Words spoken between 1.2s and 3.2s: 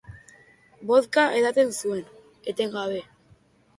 edaten zuen, etengabe.